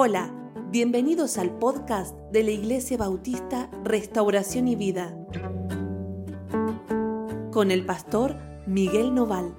[0.00, 0.32] Hola,
[0.70, 5.12] bienvenidos al podcast de la Iglesia Bautista Restauración y Vida
[7.50, 9.52] con el pastor Miguel Noval.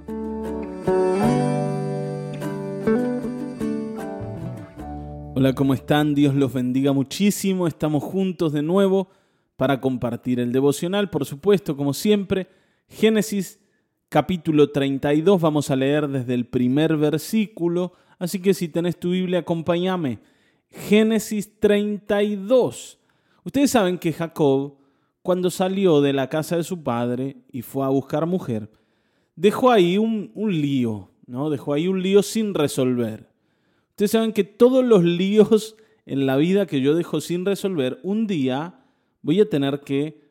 [5.35, 6.15] Hola, ¿cómo están?
[6.15, 7.67] Dios los bendiga muchísimo.
[7.67, 9.09] Estamos juntos de nuevo
[9.57, 12.47] para compartir el devocional, por supuesto, como siempre.
[12.87, 13.59] Génesis
[14.07, 19.39] capítulo 32, vamos a leer desde el primer versículo Así que si tenés tu Biblia,
[19.39, 20.19] acompáñame.
[20.69, 22.99] Génesis 32.
[23.45, 24.75] Ustedes saben que Jacob,
[25.21, 28.69] cuando salió de la casa de su padre y fue a buscar mujer,
[29.35, 31.49] dejó ahí un, lío, ¿no?
[31.49, 33.29] Dejó ahí un lío sin resolver.
[33.91, 38.27] Ustedes saben que todos los líos en la vida que yo dejo sin resolver, un
[38.27, 38.81] día
[39.21, 40.21] voy a tener que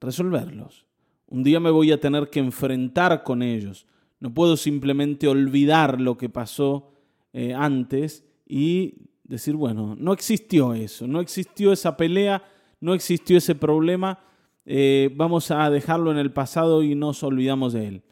[0.00, 0.86] resolverlos.
[1.26, 3.86] Un día me voy a tener que enfrentar con ellos.
[4.20, 6.93] No puedo simplemente olvidar lo que pasó
[7.34, 12.44] eh, antes y decir, bueno, no existió eso, no existió esa pelea,
[12.80, 14.20] no existió ese problema,
[14.64, 18.02] eh, vamos a dejarlo en el pasado y nos olvidamos de él.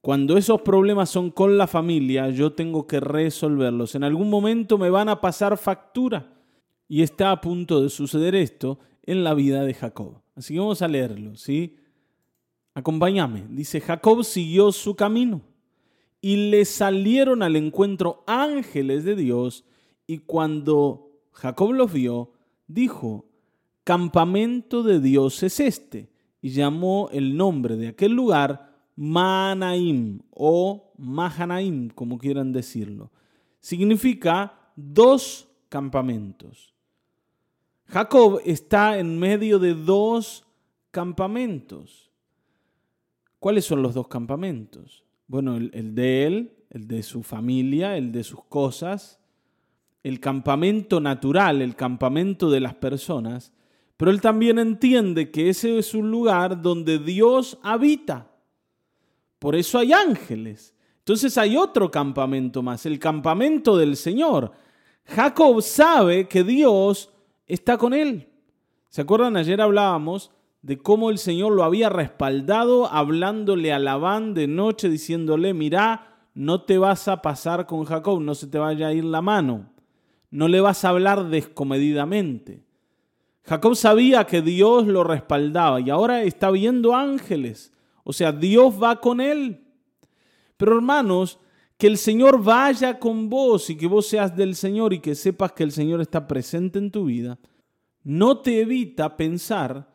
[0.00, 3.94] Cuando esos problemas son con la familia, yo tengo que resolverlos.
[3.94, 6.32] En algún momento me van a pasar factura.
[6.88, 10.22] Y está a punto de suceder esto en la vida de Jacob.
[10.34, 11.76] Así que vamos a leerlo, ¿sí?
[12.74, 13.44] Acompáñame.
[13.50, 15.42] Dice, Jacob siguió su camino
[16.22, 19.64] y le salieron al encuentro ángeles de Dios,
[20.06, 22.32] y cuando Jacob los vio,
[22.68, 23.26] dijo,
[23.84, 26.08] campamento de Dios es este,
[26.40, 33.10] y llamó el nombre de aquel lugar Manaim o Mahanaim, como quieran decirlo.
[33.58, 36.72] Significa dos campamentos.
[37.86, 40.46] Jacob está en medio de dos
[40.92, 42.10] campamentos.
[43.40, 45.02] ¿Cuáles son los dos campamentos?
[45.32, 49.18] Bueno, el, de él, el de su familia, el de sus cosas,
[50.02, 53.50] el campamento natural, el campamento de las personas,
[53.96, 58.30] pero él también entiende que ese es un lugar donde Dios habita.
[59.38, 60.74] Por eso hay ángeles.
[60.98, 64.52] Entonces hay otro campamento más, el campamento del Señor.
[65.06, 67.10] Jacob sabe que Dios
[67.46, 68.28] está con él.
[68.90, 69.38] ¿Se acuerdan?
[69.38, 70.30] Ayer hablábamos
[70.62, 76.62] de cómo el Señor lo había respaldado hablándole a Labán de noche diciéndole, mira, no
[76.62, 79.70] te vas a pasar con Jacob, no se te vaya a ir la mano,
[80.30, 82.64] no le vas a hablar descomedidamente.
[83.44, 87.72] Jacob sabía que Dios lo respaldaba y ahora está viendo ángeles,
[88.04, 89.64] o sea, Dios va con él.
[90.56, 91.40] Pero hermanos,
[91.76, 95.50] que el Señor vaya con vos y que vos seas del Señor y que sepas
[95.52, 97.40] que el Señor está presente en tu vida,
[98.04, 99.91] no te evita pensar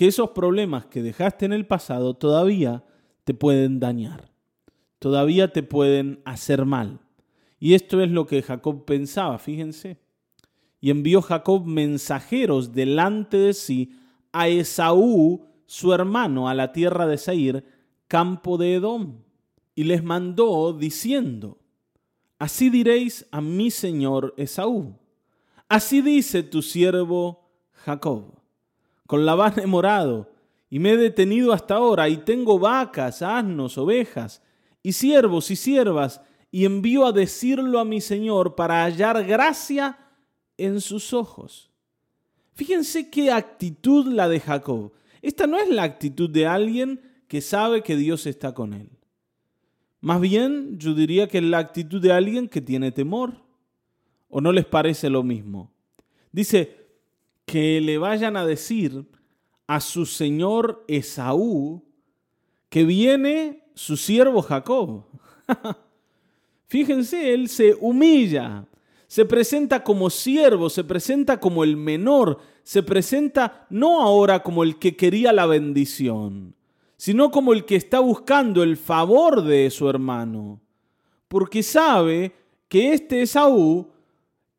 [0.00, 2.82] que esos problemas que dejaste en el pasado todavía
[3.24, 4.32] te pueden dañar,
[4.98, 7.00] todavía te pueden hacer mal.
[7.58, 9.98] Y esto es lo que Jacob pensaba, fíjense.
[10.80, 13.92] Y envió Jacob mensajeros delante de sí
[14.32, 17.66] a Esaú, su hermano, a la tierra de Seir,
[18.08, 19.18] campo de Edom.
[19.74, 21.58] Y les mandó diciendo,
[22.38, 24.96] Así diréis a mi señor Esaú,
[25.68, 28.39] así dice tu siervo Jacob
[29.10, 30.30] con Labán he morado,
[30.70, 34.40] y me he detenido hasta ahora, y tengo vacas, asnos, ovejas,
[34.84, 36.20] y siervos y siervas,
[36.52, 39.98] y envío a decirlo a mi Señor para hallar gracia
[40.56, 41.72] en sus ojos.
[42.54, 44.92] Fíjense qué actitud la de Jacob.
[45.22, 48.90] Esta no es la actitud de alguien que sabe que Dios está con él.
[50.00, 53.42] Más bien, yo diría que es la actitud de alguien que tiene temor.
[54.28, 55.72] ¿O no les parece lo mismo?
[56.30, 56.79] Dice,
[57.50, 59.04] que le vayan a decir
[59.66, 61.82] a su señor Esaú
[62.68, 65.06] que viene su siervo Jacob.
[66.68, 68.68] Fíjense, él se humilla,
[69.08, 74.78] se presenta como siervo, se presenta como el menor, se presenta no ahora como el
[74.78, 76.54] que quería la bendición,
[76.96, 80.60] sino como el que está buscando el favor de su hermano,
[81.26, 82.32] porque sabe
[82.68, 83.88] que este Esaú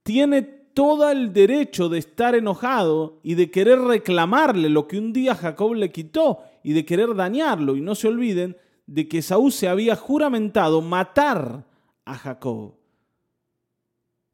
[0.03, 5.35] tiene todo el derecho de estar enojado y de querer reclamarle lo que un día
[5.35, 7.75] Jacob le quitó y de querer dañarlo.
[7.75, 11.65] Y no se olviden de que Saúl se había juramentado matar
[12.05, 12.75] a Jacob.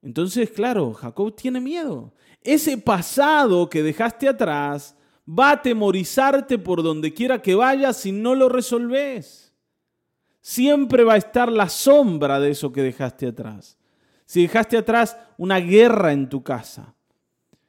[0.01, 2.13] Entonces, claro, Jacob tiene miedo.
[2.41, 4.95] Ese pasado que dejaste atrás
[5.27, 9.53] va a atemorizarte por donde quiera que vayas si no lo resolves.
[10.39, 13.77] Siempre va a estar la sombra de eso que dejaste atrás
[14.27, 16.93] si dejaste atrás una guerra en tu casa,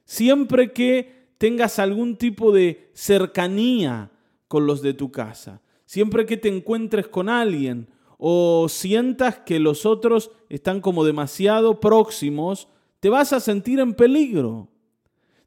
[0.04, 4.10] siempre que tengas algún tipo de cercanía
[4.48, 7.88] con los de tu casa, siempre que te encuentres con alguien
[8.18, 12.66] o sientas que los otros están como demasiado próximos,
[12.98, 14.68] te vas a sentir en peligro,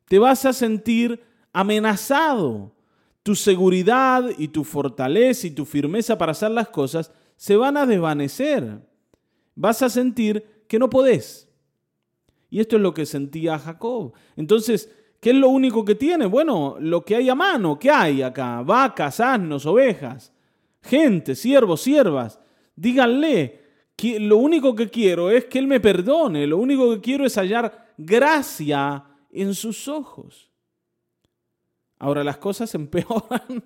[0.08, 1.22] te vas a sentir
[1.52, 2.74] amenazado.
[3.24, 7.86] Tu seguridad y tu fortaleza y tu firmeza para hacer las cosas se van a
[7.86, 8.80] desvanecer.
[9.54, 11.50] Vas a sentir que no podés.
[12.50, 14.14] Y esto es lo que sentía Jacob.
[14.38, 14.90] Entonces,
[15.20, 16.28] ¿qué es lo único que tiene?
[16.28, 17.78] Bueno, lo que hay a mano.
[17.78, 18.62] ¿Qué hay acá?
[18.62, 20.32] Vacas, asnos, ovejas,
[20.82, 22.40] gente, siervos, siervas.
[22.74, 23.60] Díganle,
[23.98, 26.48] que lo único que quiero es que Él me perdone.
[26.48, 30.54] Lo único que quiero es hallar gracia en sus ojos.
[32.00, 33.62] Ahora las cosas empeoran.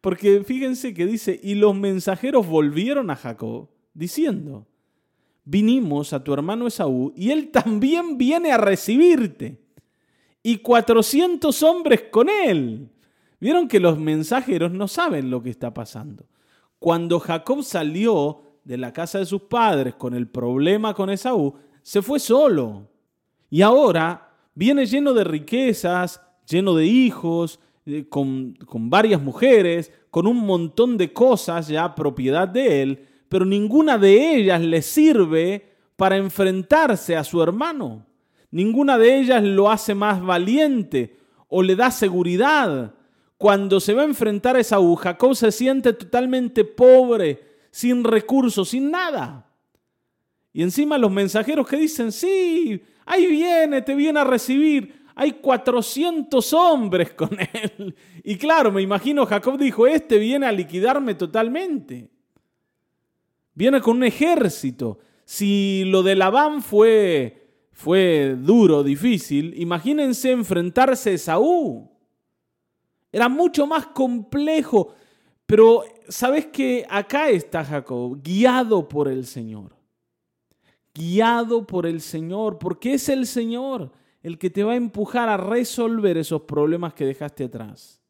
[0.00, 4.66] Porque fíjense que dice, y los mensajeros volvieron a Jacob diciendo,
[5.48, 9.58] vinimos a tu hermano Esaú y él también viene a recibirte.
[10.42, 12.88] Y 400 hombres con él.
[13.40, 16.26] Vieron que los mensajeros no saben lo que está pasando.
[16.78, 22.02] Cuando Jacob salió de la casa de sus padres con el problema con Esaú, se
[22.02, 22.88] fue solo.
[23.50, 30.26] Y ahora viene lleno de riquezas, lleno de hijos, eh, con, con varias mujeres, con
[30.26, 36.16] un montón de cosas ya propiedad de él, pero ninguna de ellas le sirve para
[36.16, 38.06] enfrentarse a su hermano.
[38.50, 41.16] Ninguna de ellas lo hace más valiente
[41.48, 42.94] o le da seguridad.
[43.36, 47.40] Cuando se va a enfrentar a Esaú, Jacob se siente totalmente pobre,
[47.70, 49.46] sin recursos, sin nada.
[50.52, 56.52] Y encima los mensajeros que dicen, sí, ahí viene, te viene a recibir hay 400
[56.52, 57.96] hombres con él.
[58.22, 62.08] Y claro, me imagino Jacob dijo, este viene a liquidarme totalmente.
[63.58, 65.00] Viene con un ejército.
[65.24, 71.88] Si lo de Labán fue, fue duro, difícil, imagínense enfrentarse a Saúl.
[73.10, 74.94] Era mucho más complejo.
[75.44, 79.74] Pero sabes que acá está Jacob, guiado por el Señor.
[80.94, 83.90] Guiado por el Señor, porque es el Señor
[84.22, 88.00] el que te va a empujar a resolver esos problemas que dejaste atrás.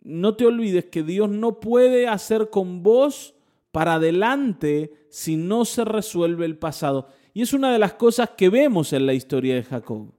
[0.00, 3.35] No te olvides que Dios no puede hacer con vos
[3.76, 7.08] para adelante si no se resuelve el pasado.
[7.34, 10.14] Y es una de las cosas que vemos en la historia de Jacob.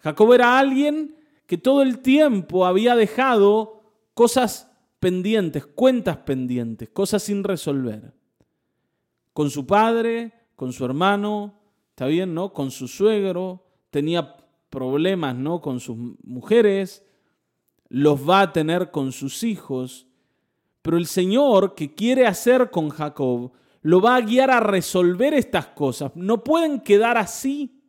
[0.00, 1.14] Jacob era alguien
[1.46, 8.12] que todo el tiempo había dejado cosas pendientes, cuentas pendientes, cosas sin resolver.
[9.34, 11.60] Con su padre, con su hermano,
[11.90, 12.52] está bien, ¿no?
[12.52, 14.36] Con su suegro, tenía
[14.68, 15.60] problemas ¿no?
[15.60, 17.04] con sus mujeres,
[17.88, 20.08] los va a tener con sus hijos,
[20.82, 25.66] pero el Señor que quiere hacer con Jacob lo va a guiar a resolver estas
[25.68, 26.12] cosas.
[26.14, 27.82] No pueden quedar así.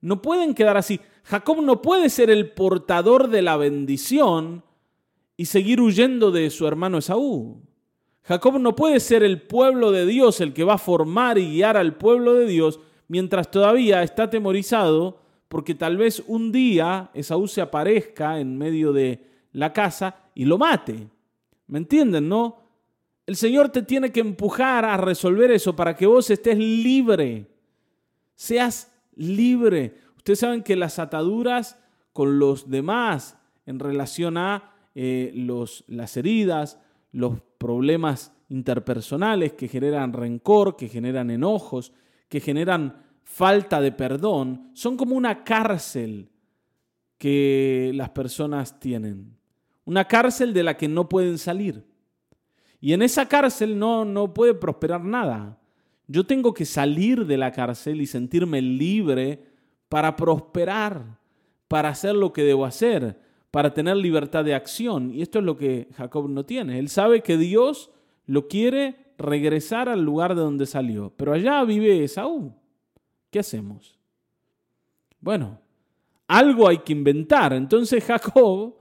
[0.00, 1.00] No pueden quedar así.
[1.24, 4.64] Jacob no puede ser el portador de la bendición
[5.36, 7.62] y seguir huyendo de su hermano Esaú.
[8.22, 11.76] Jacob no puede ser el pueblo de Dios el que va a formar y guiar
[11.76, 17.60] al pueblo de Dios mientras todavía está atemorizado porque tal vez un día Esaú se
[17.60, 21.08] aparezca en medio de la casa y lo mate.
[21.70, 22.58] ¿Me entienden, no?
[23.26, 27.46] El Señor te tiene que empujar a resolver eso para que vos estés libre.
[28.34, 29.94] Seas libre.
[30.16, 31.78] Ustedes saben que las ataduras
[32.12, 36.80] con los demás en relación a eh, los, las heridas,
[37.12, 41.92] los problemas interpersonales que generan rencor, que generan enojos,
[42.28, 46.30] que generan falta de perdón, son como una cárcel
[47.16, 49.39] que las personas tienen.
[49.90, 51.84] Una cárcel de la que no pueden salir.
[52.80, 55.58] Y en esa cárcel no, no puede prosperar nada.
[56.06, 59.42] Yo tengo que salir de la cárcel y sentirme libre
[59.88, 61.18] para prosperar,
[61.66, 63.18] para hacer lo que debo hacer,
[63.50, 65.12] para tener libertad de acción.
[65.12, 66.78] Y esto es lo que Jacob no tiene.
[66.78, 67.90] Él sabe que Dios
[68.26, 71.12] lo quiere regresar al lugar de donde salió.
[71.16, 72.54] Pero allá vive Esaú.
[73.28, 73.98] ¿Qué hacemos?
[75.18, 75.58] Bueno,
[76.28, 77.52] algo hay que inventar.
[77.52, 78.79] Entonces Jacob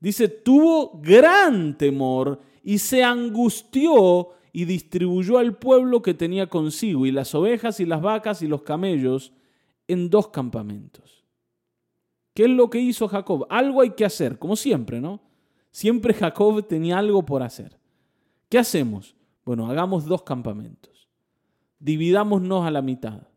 [0.00, 7.12] dice, tuvo gran temor y se angustió y distribuyó al pueblo que tenía consigo y
[7.12, 9.32] las ovejas y las vacas y los camellos
[9.86, 11.24] en dos campamentos.
[12.34, 13.46] ¿Qué es lo que hizo Jacob?
[13.50, 15.20] Algo hay que hacer, como siempre, ¿no?
[15.70, 17.78] Siempre Jacob tenía algo por hacer.
[18.48, 19.14] ¿Qué hacemos?
[19.44, 21.08] Bueno, hagamos dos campamentos.
[21.78, 23.28] Dividámonos a la mitad.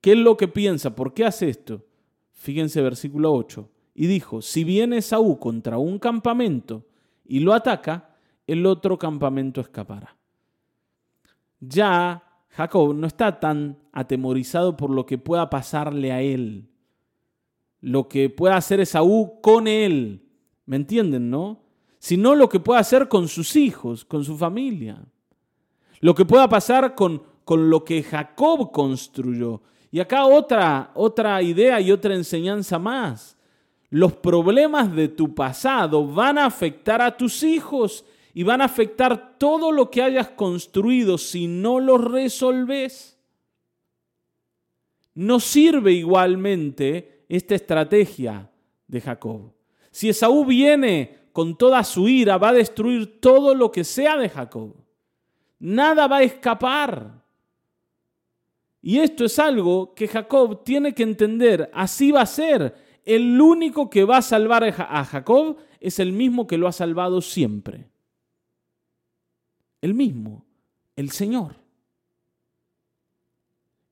[0.00, 0.94] ¿Qué es lo que piensa?
[0.94, 1.84] ¿Por qué hace esto?
[2.32, 3.68] Fíjense versículo 8.
[4.00, 6.86] Y dijo, si viene Saúl contra un campamento
[7.26, 8.16] y lo ataca,
[8.46, 10.16] el otro campamento escapará.
[11.60, 16.70] Ya Jacob no está tan atemorizado por lo que pueda pasarle a él,
[17.82, 20.22] lo que pueda hacer Esaú con él,
[20.64, 21.60] ¿me entienden, no?
[21.98, 25.04] Sino lo que pueda hacer con sus hijos, con su familia,
[26.00, 29.60] lo que pueda pasar con con lo que Jacob construyó.
[29.90, 33.36] Y acá otra, otra idea y otra enseñanza más.
[33.90, 39.36] Los problemas de tu pasado van a afectar a tus hijos y van a afectar
[39.36, 43.18] todo lo que hayas construido si no lo resolves.
[45.14, 48.48] No sirve igualmente esta estrategia
[48.86, 49.52] de Jacob.
[49.90, 54.28] Si Esaú viene con toda su ira, va a destruir todo lo que sea de
[54.28, 54.74] Jacob.
[55.58, 57.20] Nada va a escapar.
[58.82, 61.70] Y esto es algo que Jacob tiene que entender.
[61.74, 62.89] Así va a ser.
[63.04, 67.20] El único que va a salvar a Jacob es el mismo que lo ha salvado
[67.20, 67.88] siempre.
[69.80, 70.44] El mismo,
[70.96, 71.56] el Señor.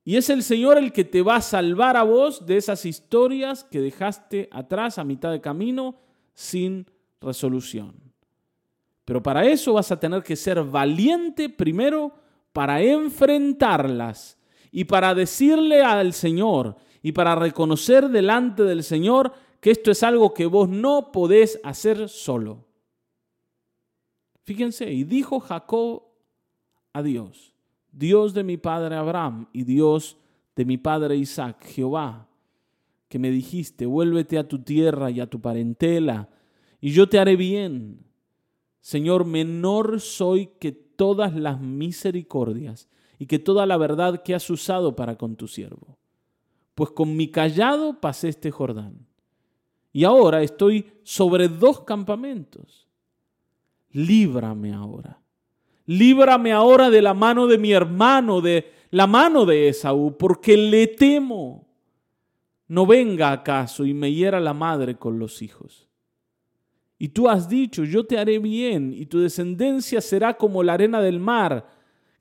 [0.05, 3.65] Y es el Señor el que te va a salvar a vos de esas historias
[3.65, 5.97] que dejaste atrás a mitad de camino
[6.33, 6.87] sin
[7.21, 7.95] resolución.
[9.05, 12.13] Pero para eso vas a tener que ser valiente primero
[12.53, 14.39] para enfrentarlas
[14.71, 20.35] y para decirle al Señor y para reconocer delante del Señor que esto es algo
[20.35, 22.65] que vos no podés hacer solo.
[24.43, 26.05] Fíjense, y dijo Jacob
[26.93, 27.53] a Dios,
[27.93, 30.17] Dios de mi padre Abraham y Dios
[30.57, 32.29] de mi padre Isaac, Jehová,
[33.09, 36.29] que me dijiste, vuélvete a tu tierra y a tu parentela,
[36.81, 38.05] y yo te haré bien.
[38.81, 42.89] Señor, menor soy que todas las misericordias
[43.19, 45.99] y que toda la verdad que has usado para con tu siervo.
[46.79, 49.07] Pues con mi callado pasé este Jordán.
[49.93, 52.89] Y ahora estoy sobre dos campamentos.
[53.91, 55.19] Líbrame ahora
[55.89, 60.87] líbrame ahora de la mano de mi hermano, de la mano de Esaú, porque le
[60.87, 61.67] temo.
[62.69, 65.89] No venga acaso y me hiera la madre con los hijos.
[66.99, 71.01] Y tú has dicho, yo te haré bien, y tu descendencia será como la arena
[71.01, 71.67] del mar,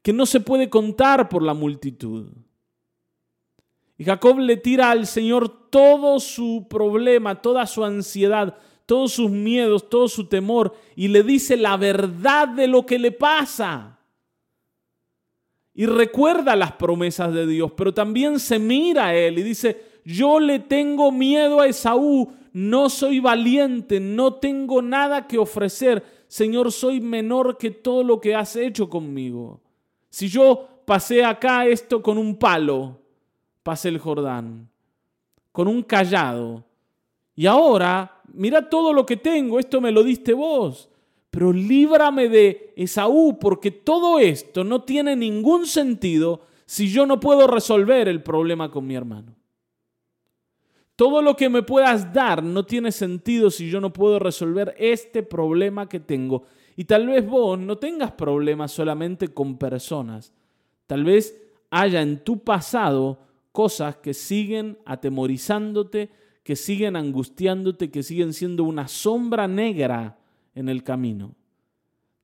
[0.02, 2.32] que no se puede contar por la multitud.
[3.98, 9.90] Y Jacob le tira al Señor todo su problema, toda su ansiedad, todos sus miedos,
[9.90, 14.00] todo su temor y le dice la verdad de lo que le pasa.
[15.74, 20.40] Y recuerda las promesas de Dios, pero también se mira a él y dice, yo
[20.40, 26.04] le tengo miedo a Esaú, no soy valiente, no tengo nada que ofrecer.
[26.28, 29.62] Señor, soy menor que todo lo que has hecho conmigo.
[30.10, 33.00] Si yo pasé acá esto con un palo,
[33.68, 34.70] pasé el Jordán,
[35.52, 36.64] con un callado,
[37.36, 40.88] y ahora, mira todo lo que tengo, esto me lo diste vos.
[41.30, 47.46] Pero líbrame de Esaú, porque todo esto no tiene ningún sentido si yo no puedo
[47.46, 49.36] resolver el problema con mi hermano.
[50.96, 55.24] Todo lo que me puedas dar no tiene sentido si yo no puedo resolver este
[55.24, 56.44] problema que tengo.
[56.78, 60.32] Y tal vez vos no tengas problemas solamente con personas.
[60.86, 61.38] Tal vez
[61.70, 63.27] haya en tu pasado
[63.58, 66.12] cosas que siguen atemorizándote,
[66.44, 70.20] que siguen angustiándote, que siguen siendo una sombra negra
[70.54, 71.34] en el camino.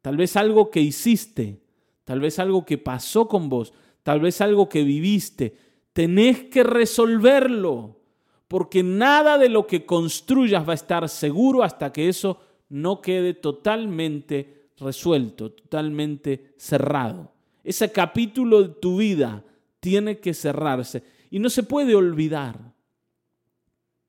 [0.04, 1.60] Tal vez algo que hiciste,
[2.04, 3.74] tal vez algo que pasó con vos,
[4.04, 5.58] tal vez algo que viviste.
[5.92, 8.00] Tenés que resolverlo,
[8.48, 12.38] porque nada de lo que construyas va a estar seguro hasta que eso
[12.70, 17.32] no quede totalmente resuelto, totalmente cerrado.
[17.63, 19.44] Ese capítulo de tu vida
[19.80, 22.74] tiene que cerrarse y no se puede olvidar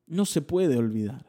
[0.07, 1.27] no se puede olvidar.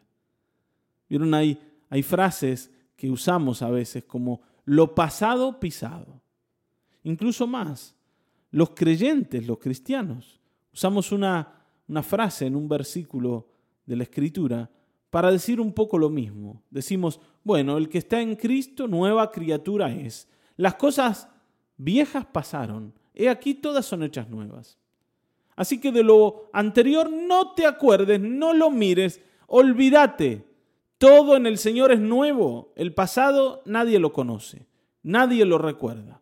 [1.09, 1.59] Vieron, hay,
[1.89, 6.21] hay frases que usamos a veces como lo pasado pisado.
[7.03, 7.95] Incluso más,
[8.51, 10.39] los creyentes, los cristianos,
[10.73, 13.47] usamos una, una frase en un versículo
[13.85, 14.69] de la Escritura
[15.09, 16.63] para decir un poco lo mismo.
[16.69, 20.27] Decimos, bueno, el que está en Cristo, nueva criatura es.
[20.57, 21.29] Las cosas
[21.77, 24.79] viejas pasaron, he aquí todas son hechas nuevas.
[25.55, 30.45] Así que de lo anterior no te acuerdes, no lo mires, olvídate.
[30.97, 32.73] Todo en el Señor es nuevo.
[32.75, 34.67] El pasado nadie lo conoce,
[35.03, 36.21] nadie lo recuerda.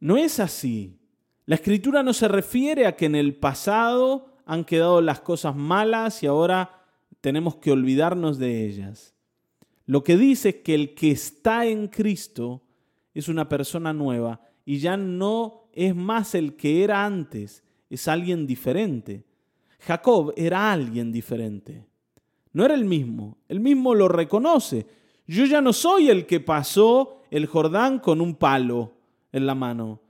[0.00, 0.98] No es así.
[1.46, 6.22] La escritura no se refiere a que en el pasado han quedado las cosas malas
[6.22, 6.82] y ahora
[7.20, 9.14] tenemos que olvidarnos de ellas.
[9.86, 12.62] Lo que dice es que el que está en Cristo
[13.14, 17.62] es una persona nueva y ya no es más el que era antes,
[17.94, 19.24] es alguien diferente.
[19.80, 21.84] Jacob era alguien diferente.
[22.52, 23.38] No era el mismo.
[23.48, 24.86] El mismo lo reconoce.
[25.26, 28.92] Yo ya no soy el que pasó el Jordán con un palo
[29.32, 30.00] en la mano.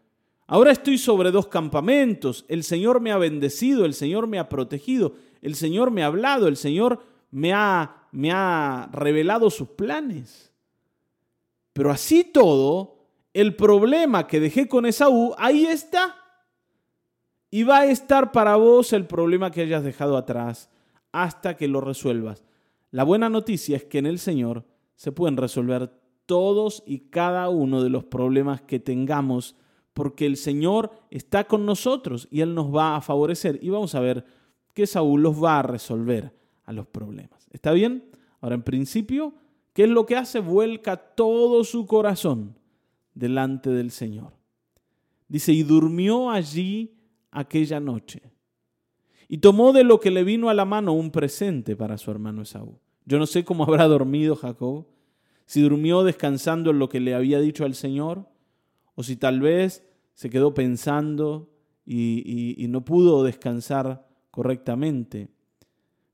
[0.47, 2.45] Ahora estoy sobre dos campamentos.
[2.49, 6.49] El Señor me ha bendecido, el Señor me ha protegido, el Señor me ha hablado,
[6.49, 10.53] el Señor me ha, me ha revelado sus planes.
[11.73, 16.22] Pero así todo, el problema que dejé con Esaú, ahí está.
[17.55, 20.71] Y va a estar para vos el problema que hayas dejado atrás
[21.13, 22.45] hasta que lo resuelvas.
[22.91, 24.65] La buena noticia es que en el Señor
[24.97, 25.93] se pueden resolver
[26.25, 29.55] todos y cada uno de los problemas que tengamos,
[29.93, 33.59] porque el Señor está con nosotros y Él nos va a favorecer.
[33.61, 34.25] Y vamos a ver
[34.73, 37.47] que Saúl los va a resolver a los problemas.
[37.51, 38.09] ¿Está bien?
[38.41, 39.35] Ahora, en principio,
[39.75, 40.41] ¿qué es lo que hace?
[40.41, 42.59] Vuelca todo su corazón
[43.13, 44.33] delante del Señor.
[45.29, 47.02] Dice, y durmió allí
[47.33, 48.23] aquella noche.
[49.29, 52.43] Y tomó de lo que le vino a la mano un presente para su hermano
[52.43, 52.79] Esaú.
[53.05, 54.87] Yo no sé cómo habrá dormido Jacob,
[55.47, 58.29] si durmió descansando en lo que le había dicho al Señor,
[58.95, 59.85] o si tal vez
[60.15, 61.51] se quedó pensando
[61.85, 65.29] y, y no pudo descansar correctamente.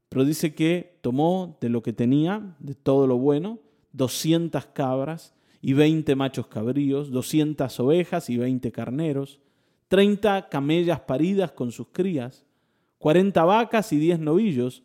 [0.08, 3.58] Pero dice que tomó de lo que tenía, de todo lo bueno,
[3.92, 9.40] 200 cabras y 20 machos cabríos, 200 ovejas y 20 carneros,
[9.88, 12.44] 30 camellas paridas con sus crías,
[12.98, 14.82] 40 vacas y 10 novillos,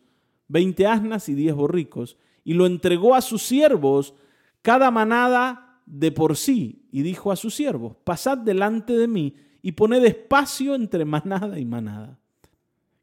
[0.48, 4.14] 20 asnas y 10 borricos, y lo entregó a sus siervos,
[4.62, 9.72] cada manada de por sí, y dijo a sus siervos, pasad delante de mí y
[9.72, 12.18] poned espacio entre manada y manada.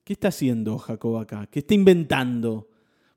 [0.03, 1.47] ¿Qué está haciendo Jacob acá?
[1.49, 2.69] ¿Qué está inventando?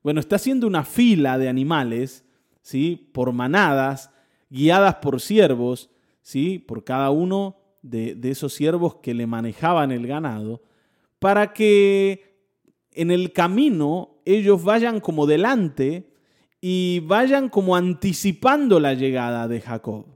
[0.02, 2.24] Bueno, está haciendo una fila de animales,
[2.60, 3.10] ¿sí?
[3.12, 4.10] Por manadas,
[4.50, 5.90] guiadas por siervos,
[6.22, 6.58] ¿sí?
[6.58, 10.62] Por cada uno de, esos siervos que le manejaban el ganado,
[11.18, 12.38] para que
[12.92, 16.10] en el camino ellos vayan como delante
[16.60, 20.06] y vayan como anticipando la llegada de Jacob.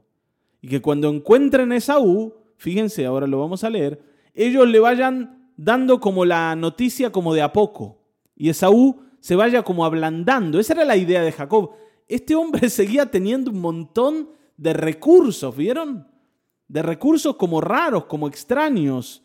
[0.61, 4.01] Y que cuando encuentren a Esaú, fíjense, ahora lo vamos a leer,
[4.33, 8.01] ellos le vayan dando como la noticia como de a poco.
[8.35, 10.59] Y Esaú se vaya como ablandando.
[10.59, 11.71] Esa era la idea de Jacob.
[12.07, 16.08] Este hombre seguía teniendo un montón de recursos, ¿vieron?
[16.69, 19.23] De recursos como raros, como extraños,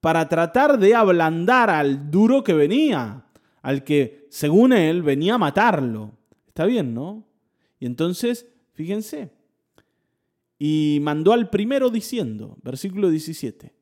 [0.00, 3.24] para tratar de ablandar al duro que venía,
[3.62, 6.12] al que, según él, venía a matarlo.
[6.48, 7.24] Está bien, ¿no?
[7.78, 9.30] Y entonces, fíjense,
[10.58, 13.74] y mandó al primero diciendo, versículo 17,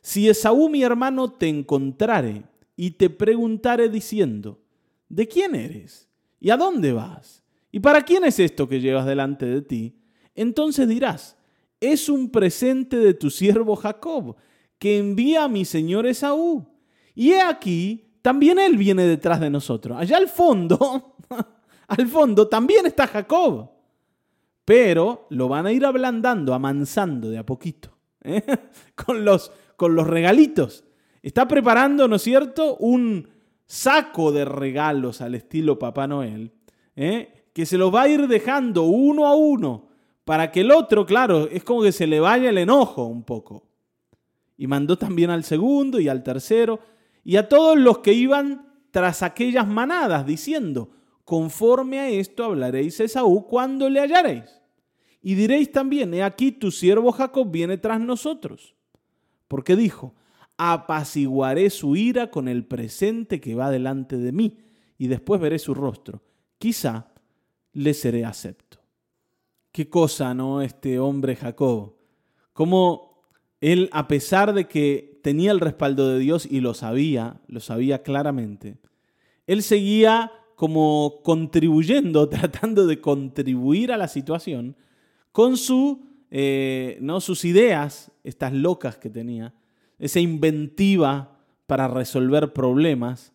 [0.00, 2.44] si Esaú mi hermano te encontrare
[2.76, 4.60] y te preguntare diciendo,
[5.08, 6.08] ¿de quién eres?
[6.40, 7.42] ¿Y a dónde vas?
[7.70, 9.96] ¿Y para quién es esto que llevas delante de ti?
[10.34, 11.36] Entonces dirás,
[11.92, 14.36] es un presente de tu siervo Jacob,
[14.78, 16.66] que envía a mi señor Esaú.
[17.14, 19.98] Y he aquí, también él viene detrás de nosotros.
[19.98, 21.16] Allá al fondo,
[21.88, 23.70] al fondo también está Jacob.
[24.64, 28.42] Pero lo van a ir ablandando, amansando de a poquito, ¿eh?
[28.94, 30.84] con, los, con los regalitos.
[31.22, 33.28] Está preparando, ¿no es cierto?, un
[33.66, 36.52] saco de regalos al estilo Papá Noel,
[36.96, 37.46] ¿eh?
[37.52, 39.93] que se los va a ir dejando uno a uno
[40.24, 43.68] para que el otro, claro, es como que se le vaya el enojo un poco.
[44.56, 46.80] Y mandó también al segundo y al tercero
[47.22, 50.90] y a todos los que iban tras aquellas manadas, diciendo,
[51.24, 54.62] conforme a esto hablaréis a Esaú cuando le hallaréis.
[55.20, 58.74] Y diréis también, he aquí tu siervo Jacob viene tras nosotros.
[59.48, 60.14] Porque dijo,
[60.56, 64.58] apaciguaré su ira con el presente que va delante de mí,
[64.96, 66.22] y después veré su rostro.
[66.58, 67.08] Quizá
[67.72, 68.83] le seré acepto
[69.74, 70.62] qué cosa, ¿no?
[70.62, 71.96] Este hombre Jacob.
[72.52, 73.24] Cómo
[73.60, 78.04] él, a pesar de que tenía el respaldo de Dios y lo sabía, lo sabía
[78.04, 78.76] claramente,
[79.48, 84.76] él seguía como contribuyendo, tratando de contribuir a la situación
[85.32, 87.20] con su, eh, ¿no?
[87.20, 89.54] sus ideas, estas locas que tenía,
[89.98, 93.32] esa inventiva para resolver problemas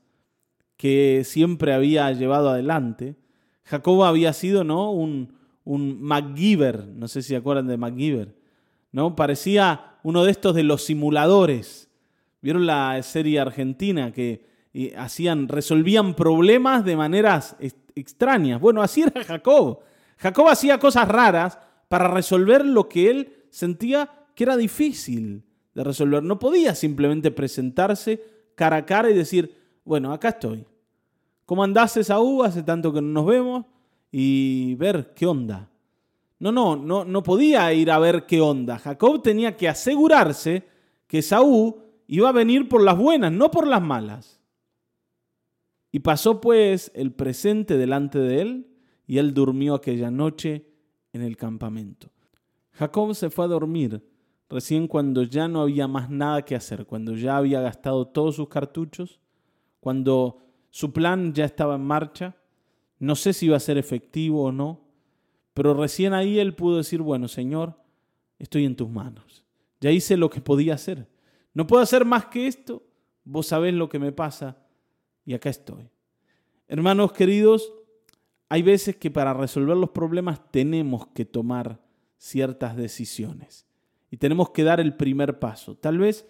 [0.78, 3.17] que siempre había llevado adelante.
[3.65, 4.93] Jacob había sido ¿no?
[4.93, 5.38] un,
[5.70, 8.36] un MacGyver, no sé si se acuerdan de MacGyver,
[8.92, 9.16] ¿no?
[9.16, 11.92] Parecía uno de estos de los simuladores.
[12.42, 14.48] ¿Vieron la serie argentina que
[14.98, 17.56] hacían, resolvían problemas de maneras
[17.94, 18.60] extrañas?
[18.60, 19.82] Bueno, así era Jacob.
[20.18, 25.44] Jacob hacía cosas raras para resolver lo que él sentía que era difícil
[25.76, 26.24] de resolver.
[26.24, 28.24] No podía simplemente presentarse
[28.56, 29.56] cara a cara y decir,
[29.86, 30.66] bueno, acá estoy.
[31.46, 32.42] ¿Cómo andás, Esaú?
[32.42, 33.66] Hace tanto que no nos vemos
[34.12, 35.69] y ver qué onda.
[36.39, 38.80] No, no, no, no podía ir a ver qué onda.
[38.80, 40.63] Jacob tenía que asegurarse
[41.08, 41.76] que Saúl
[42.08, 44.39] iba a venir por las buenas, no por las malas.
[45.91, 48.67] Y pasó pues el presente delante de él,
[49.06, 50.67] y él durmió aquella noche
[51.13, 52.12] en el campamento.
[52.72, 54.04] Jacob se fue a dormir
[54.50, 58.50] recién cuando ya no había más nada que hacer, cuando ya había gastado todos sus
[58.50, 59.19] cartuchos,
[59.80, 60.38] cuando
[60.69, 62.36] su plan ya estaba en marcha,
[63.00, 64.82] no sé si iba a ser efectivo o no,
[65.54, 67.76] pero recién ahí él pudo decir, bueno, Señor,
[68.38, 69.44] estoy en tus manos.
[69.82, 71.08] Ya hice lo que podía hacer.
[71.54, 72.84] No puedo hacer más que esto.
[73.24, 74.58] Vos sabés lo que me pasa
[75.26, 75.90] y acá estoy.
[76.68, 77.74] Hermanos queridos,
[78.50, 81.80] hay veces que para resolver los problemas tenemos que tomar
[82.18, 83.66] ciertas decisiones
[84.12, 85.76] y tenemos que dar el primer paso.
[85.76, 86.28] Tal vez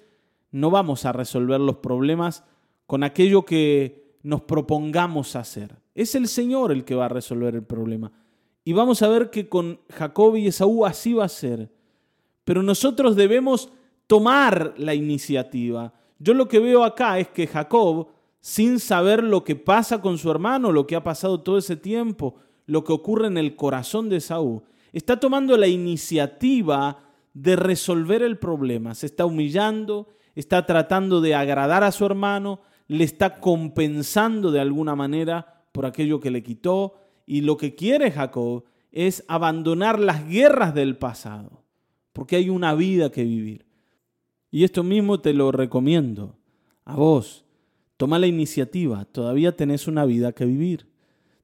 [0.51, 2.43] no vamos a resolver los problemas
[2.85, 5.77] con aquello que nos propongamos hacer.
[5.99, 8.09] Es el Señor el que va a resolver el problema.
[8.63, 11.69] Y vamos a ver que con Jacob y Esaú así va a ser.
[12.45, 13.67] Pero nosotros debemos
[14.07, 15.91] tomar la iniciativa.
[16.17, 18.07] Yo lo que veo acá es que Jacob,
[18.39, 22.35] sin saber lo que pasa con su hermano, lo que ha pasado todo ese tiempo,
[22.65, 26.97] lo que ocurre en el corazón de Esaú, está tomando la iniciativa
[27.33, 28.95] de resolver el problema.
[28.95, 34.95] Se está humillando, está tratando de agradar a su hermano, le está compensando de alguna
[34.95, 36.95] manera por aquello que le quitó.
[37.25, 41.63] Y lo que quiere Jacob es abandonar las guerras del pasado,
[42.13, 43.65] porque hay una vida que vivir.
[44.51, 46.37] Y esto mismo te lo recomiendo
[46.85, 47.45] a vos.
[47.97, 50.87] Toma la iniciativa, todavía tenés una vida que vivir.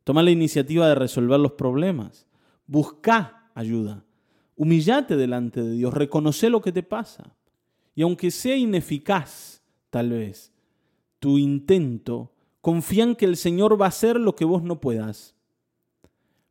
[0.04, 2.26] Toma la iniciativa de resolver los problemas.
[2.66, 4.06] Busca ayuda.
[4.56, 7.36] Humillate delante de Dios, reconoce lo que te pasa.
[7.94, 10.54] Y aunque sea ineficaz, tal vez,
[11.20, 12.32] tu intento,
[12.66, 15.36] confía en que el Señor va a hacer lo que vos no puedas.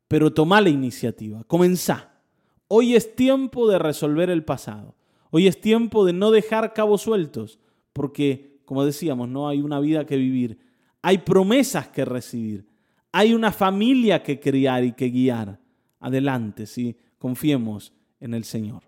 [0.07, 2.21] Pero toma la iniciativa, comenzá.
[2.69, 4.95] Hoy es tiempo de resolver el pasado.
[5.33, 7.59] Hoy es tiempo de no dejar cabos sueltos,
[7.93, 10.61] porque, como decíamos, no hay una vida que vivir.
[11.03, 12.69] Hay promesas que recibir.
[13.11, 15.59] Hay una familia que criar y que guiar.
[15.99, 18.85] Adelante, sí, confiemos en el Señor.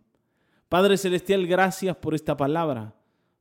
[0.68, 2.94] Padre Celestial, gracias por esta palabra,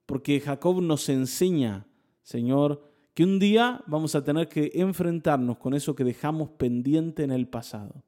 [0.08, 1.86] porque Jacob nos enseña,
[2.24, 7.32] Señor, que un día vamos a tener que enfrentarnos con eso que dejamos pendiente en
[7.32, 8.04] el pasado.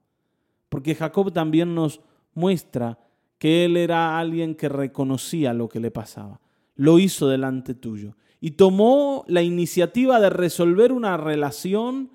[0.69, 2.01] Porque Jacob también nos
[2.35, 2.99] muestra
[3.39, 6.41] que él era alguien que reconocía lo que le pasaba.
[6.75, 12.11] Lo hizo delante tuyo y tomó la iniciativa de resolver una relación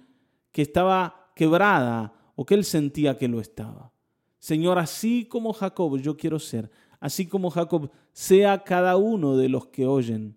[0.53, 3.91] que estaba quebrada o que él sentía que lo estaba.
[4.39, 9.67] Señor, así como Jacob yo quiero ser, así como Jacob, sea cada uno de los
[9.69, 10.37] que oyen.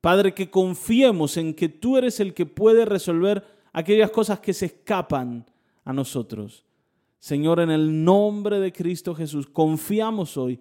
[0.00, 4.66] Padre, que confiemos en que tú eres el que puede resolver aquellas cosas que se
[4.66, 5.44] escapan
[5.84, 6.64] a nosotros.
[7.18, 10.60] Señor, en el nombre de Cristo Jesús, confiamos hoy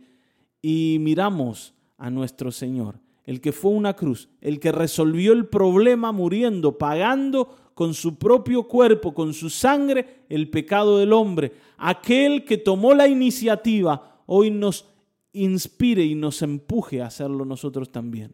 [0.62, 6.12] y miramos a nuestro Señor, el que fue una cruz, el que resolvió el problema
[6.12, 11.52] muriendo, pagando con su propio cuerpo, con su sangre, el pecado del hombre.
[11.78, 14.88] Aquel que tomó la iniciativa, hoy nos
[15.34, 18.34] inspire y nos empuje a hacerlo nosotros también.